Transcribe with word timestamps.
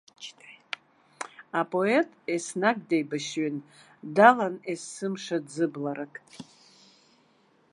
Апоет 1.59 2.09
еснагь 2.35 2.81
деибашьҩын, 2.89 3.57
далан 4.15 4.53
есымша 4.71 5.37
ӡыбларак. 5.51 6.13